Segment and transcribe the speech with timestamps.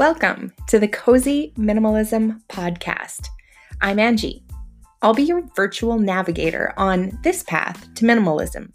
[0.00, 3.28] Welcome to the Cozy Minimalism Podcast.
[3.82, 4.42] I'm Angie.
[5.02, 8.72] I'll be your virtual navigator on this path to minimalism.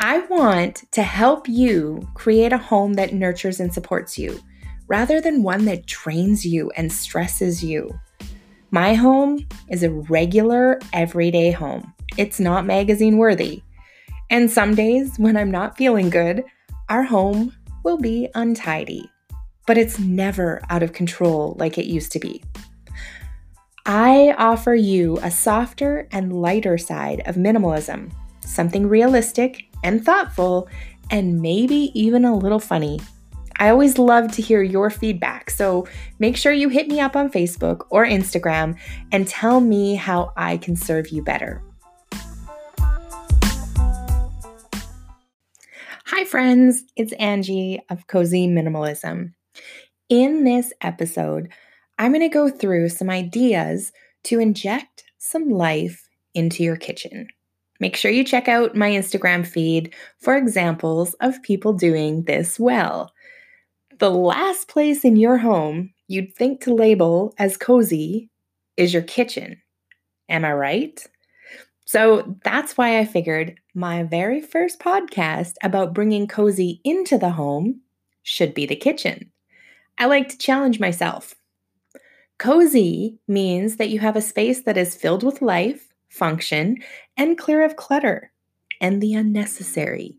[0.00, 4.40] I want to help you create a home that nurtures and supports you
[4.88, 7.88] rather than one that drains you and stresses you.
[8.72, 11.94] My home is a regular, everyday home.
[12.16, 13.62] It's not magazine worthy.
[14.30, 16.42] And some days when I'm not feeling good,
[16.88, 19.11] our home will be untidy
[19.66, 22.42] but it's never out of control like it used to be.
[23.84, 30.68] I offer you a softer and lighter side of minimalism, something realistic and thoughtful,
[31.10, 33.00] and maybe even a little funny.
[33.58, 35.86] I always love to hear your feedback, so
[36.18, 38.78] make sure you hit me up on Facebook or Instagram
[39.10, 41.62] and tell me how I can serve you better.
[46.06, 49.32] Hi, friends, it's Angie of Cozy Minimalism.
[50.08, 51.48] In this episode,
[51.98, 53.92] I'm going to go through some ideas
[54.24, 57.28] to inject some life into your kitchen.
[57.80, 63.12] Make sure you check out my Instagram feed for examples of people doing this well.
[63.98, 68.28] The last place in your home you'd think to label as cozy
[68.76, 69.62] is your kitchen.
[70.28, 71.06] Am I right?
[71.86, 77.80] So that's why I figured my very first podcast about bringing cozy into the home
[78.22, 79.31] should be the kitchen.
[79.98, 81.34] I like to challenge myself.
[82.38, 86.78] Cozy means that you have a space that is filled with life, function,
[87.16, 88.32] and clear of clutter
[88.80, 90.18] and the unnecessary.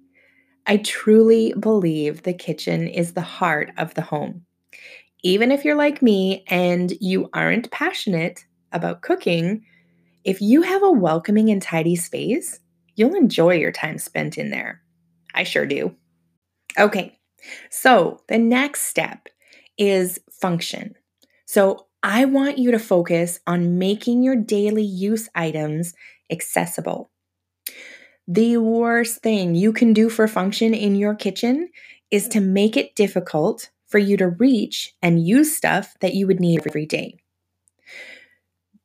[0.65, 4.45] I truly believe the kitchen is the heart of the home.
[5.23, 9.65] Even if you're like me and you aren't passionate about cooking,
[10.23, 12.59] if you have a welcoming and tidy space,
[12.95, 14.81] you'll enjoy your time spent in there.
[15.33, 15.95] I sure do.
[16.79, 17.17] Okay,
[17.69, 19.27] so the next step
[19.77, 20.95] is function.
[21.45, 25.93] So I want you to focus on making your daily use items
[26.29, 27.09] accessible.
[28.27, 31.69] The worst thing you can do for function in your kitchen
[32.11, 36.39] is to make it difficult for you to reach and use stuff that you would
[36.39, 37.17] need every day.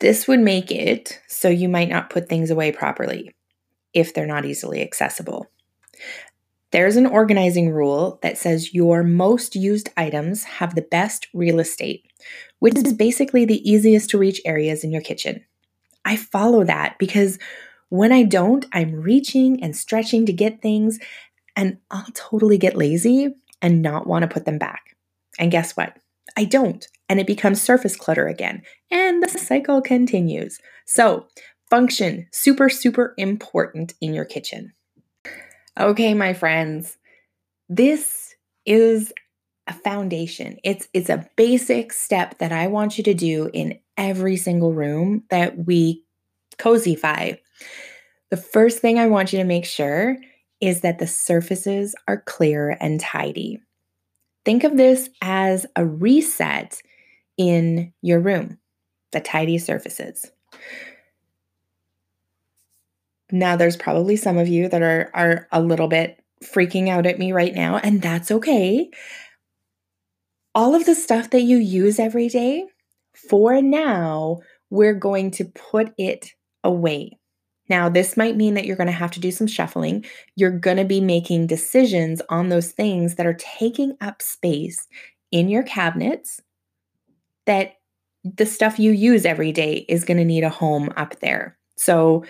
[0.01, 3.35] This would make it so you might not put things away properly
[3.93, 5.47] if they're not easily accessible.
[6.71, 12.05] There's an organizing rule that says your most used items have the best real estate,
[12.59, 12.97] which is mm-hmm.
[12.97, 15.45] basically the easiest to reach areas in your kitchen.
[16.05, 17.39] I follow that because
[17.89, 20.99] when I don't, I'm reaching and stretching to get things,
[21.56, 24.95] and I'll totally get lazy and not want to put them back.
[25.39, 25.97] And guess what?
[26.37, 30.61] I don't, and it becomes surface clutter again, and the cycle continues.
[30.87, 31.27] So,
[31.71, 34.73] function super, super important in your kitchen.
[35.78, 36.99] Okay, my friends,
[37.69, 38.34] this
[38.66, 39.12] is
[39.69, 40.59] a foundation.
[40.65, 45.22] It's it's a basic step that I want you to do in every single room
[45.31, 46.03] that we
[46.59, 47.38] cozyfy.
[48.31, 50.17] The first thing I want you to make sure
[50.61, 53.61] is that the surfaces are clear and tidy.
[54.44, 56.81] Think of this as a reset
[57.37, 58.59] in your room,
[59.12, 60.31] the tidy surfaces.
[63.31, 67.19] Now, there's probably some of you that are, are a little bit freaking out at
[67.19, 68.91] me right now, and that's okay.
[70.55, 72.65] All of the stuff that you use every day,
[73.15, 74.38] for now,
[74.71, 76.33] we're going to put it
[76.65, 77.19] away.
[77.69, 80.05] Now, this might mean that you're going to have to do some shuffling.
[80.37, 84.87] You're going to be making decisions on those things that are taking up space
[85.31, 86.41] in your cabinets
[87.44, 87.75] that
[88.25, 91.59] the stuff you use every day is going to need a home up there.
[91.77, 92.25] So,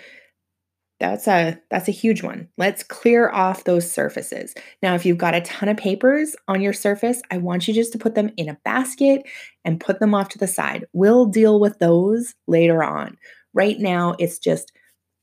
[0.99, 2.49] that's a that's a huge one.
[2.57, 4.53] Let's clear off those surfaces.
[4.83, 7.93] Now, if you've got a ton of papers on your surface, I want you just
[7.93, 9.23] to put them in a basket
[9.63, 10.85] and put them off to the side.
[10.91, 13.17] We'll deal with those later on.
[13.53, 14.73] Right now, it's just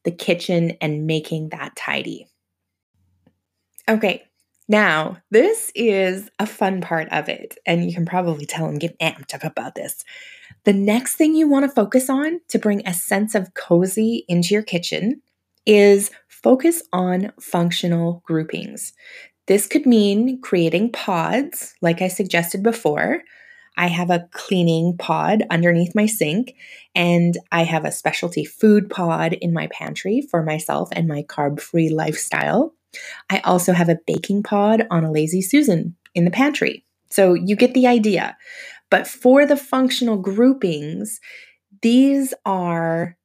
[0.05, 2.27] the kitchen and making that tidy.
[3.89, 4.25] Okay,
[4.69, 8.97] now this is a fun part of it, and you can probably tell I'm getting
[8.97, 10.05] amped up about this.
[10.65, 14.55] The next thing you want to focus on to bring a sense of cozy into
[14.55, 15.21] your kitchen
[15.67, 18.93] is focus on functional groupings.
[19.47, 23.23] This could mean creating pods, like I suggested before.
[23.77, 26.55] I have a cleaning pod underneath my sink,
[26.95, 31.61] and I have a specialty food pod in my pantry for myself and my carb
[31.61, 32.75] free lifestyle.
[33.29, 36.85] I also have a baking pod on a Lazy Susan in the pantry.
[37.11, 38.37] So you get the idea.
[38.91, 41.21] But for the functional groupings,
[41.83, 43.17] these are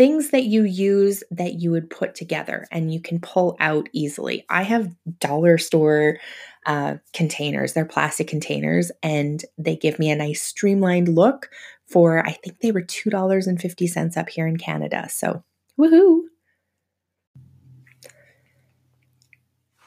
[0.00, 4.46] things that you use that you would put together and you can pull out easily.
[4.48, 6.16] I have dollar store
[6.64, 11.50] uh, containers, they're plastic containers, and they give me a nice streamlined look
[11.84, 15.06] for, I think they were $2.50 up here in Canada.
[15.10, 15.44] So,
[15.78, 16.22] woohoo!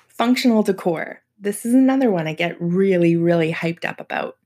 [0.09, 1.23] Functional decor.
[1.39, 4.37] This is another one I get really, really hyped up about.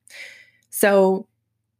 [0.70, 1.28] So,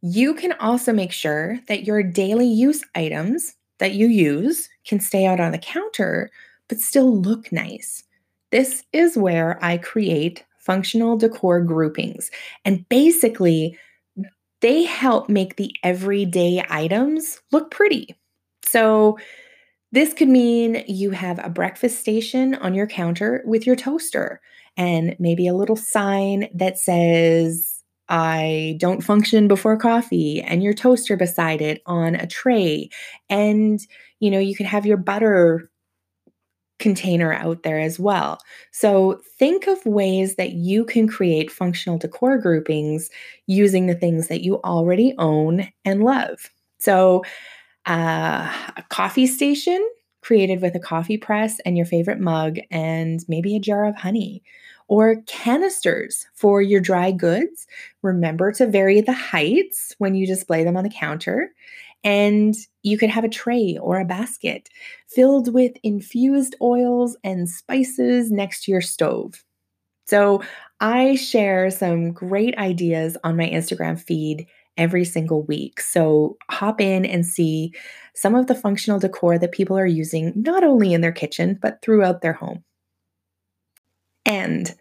[0.02, 5.26] you can also make sure that your daily use items that you use can stay
[5.26, 6.30] out on the counter
[6.68, 8.04] but still look nice.
[8.50, 12.30] This is where I create functional decor groupings.
[12.64, 13.76] And basically,
[14.60, 18.16] they help make the everyday items look pretty.
[18.64, 19.18] So,
[19.92, 24.40] this could mean you have a breakfast station on your counter with your toaster
[24.76, 27.77] and maybe a little sign that says,
[28.08, 32.90] I don't function before coffee, and your toaster beside it on a tray.
[33.30, 33.80] And,
[34.20, 35.70] you know, you can have your butter
[36.78, 38.38] container out there as well.
[38.70, 43.10] So think of ways that you can create functional decor groupings
[43.46, 46.50] using the things that you already own and love.
[46.78, 47.24] So,
[47.86, 49.86] uh, a coffee station
[50.22, 54.42] created with a coffee press and your favorite mug, and maybe a jar of honey
[54.88, 57.66] or canisters for your dry goods.
[58.02, 61.50] Remember to vary the heights when you display them on the counter.
[62.04, 64.68] And you could have a tray or a basket
[65.08, 69.44] filled with infused oils and spices next to your stove.
[70.06, 70.42] So,
[70.80, 74.46] I share some great ideas on my Instagram feed
[74.76, 75.80] every single week.
[75.80, 77.74] So, hop in and see
[78.14, 81.82] some of the functional decor that people are using, not only in their kitchen, but
[81.82, 82.64] throughout their home.
[84.28, 84.74] And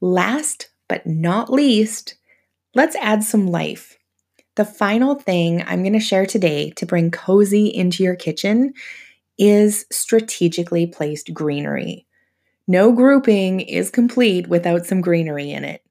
[0.00, 2.16] last but not least,
[2.74, 3.98] let's add some life.
[4.54, 8.72] The final thing I'm going to share today to bring cozy into your kitchen
[9.38, 12.06] is strategically placed greenery.
[12.66, 15.82] No grouping is complete without some greenery in it.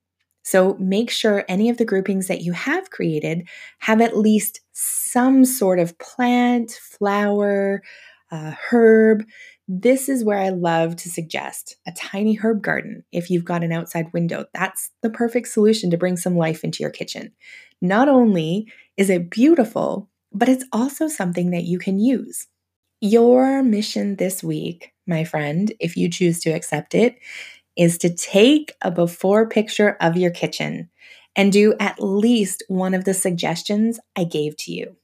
[0.42, 3.48] So make sure any of the groupings that you have created
[3.80, 7.84] have at least some sort of plant, flower,
[8.32, 9.26] uh, herb
[9.68, 13.72] this is where I love to suggest a tiny herb garden if you've got an
[13.72, 14.46] outside window.
[14.54, 17.32] That's the perfect solution to bring some life into your kitchen.
[17.82, 22.48] Not only is it beautiful, but it's also something that you can use.
[23.02, 27.18] Your mission this week, my friend, if you choose to accept it,
[27.76, 30.90] is to take a before picture of your kitchen
[31.36, 34.96] and do at least one of the suggestions I gave to you.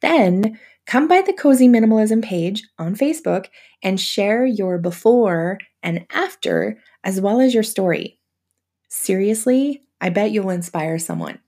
[0.00, 3.46] Then come by the Cozy Minimalism page on Facebook
[3.82, 8.18] and share your before and after, as well as your story.
[8.88, 11.38] Seriously, I bet you'll inspire someone.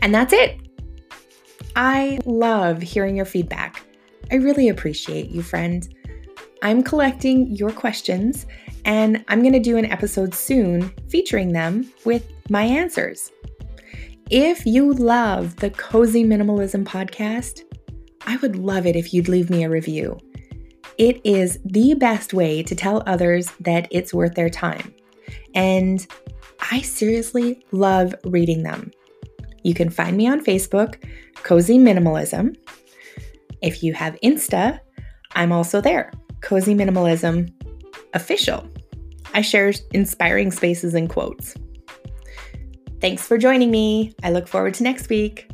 [0.00, 0.60] And that's it.
[1.74, 3.82] I love hearing your feedback.
[4.30, 5.88] I really appreciate you, friend.
[6.62, 8.46] I'm collecting your questions
[8.84, 13.30] and I'm going to do an episode soon featuring them with my answers.
[14.30, 17.62] If you love the Cozy Minimalism podcast,
[18.26, 20.18] I would love it if you'd leave me a review.
[20.98, 24.94] It is the best way to tell others that it's worth their time.
[25.54, 26.06] And
[26.70, 28.90] I seriously love reading them.
[29.62, 31.02] You can find me on Facebook,
[31.36, 32.54] Cozy Minimalism.
[33.62, 34.78] If you have Insta,
[35.36, 36.12] I'm also there,
[36.42, 37.50] Cozy Minimalism
[38.12, 38.68] Official.
[39.32, 41.54] I share inspiring spaces and quotes.
[43.00, 44.14] Thanks for joining me.
[44.22, 45.48] I look forward to next week.